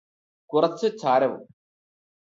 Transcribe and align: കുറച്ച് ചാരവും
കുറച്ച് 0.49 0.87
ചാരവും 1.01 1.41